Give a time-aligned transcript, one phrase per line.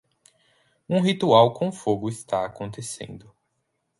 [0.89, 3.31] Um ritual com fogo está acontecendo.